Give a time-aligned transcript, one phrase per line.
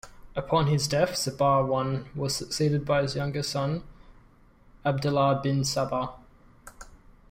[0.35, 3.83] Upon his death Sabah I was succeeded by his youngest son,
[4.83, 6.13] Abdullah bin Sabah.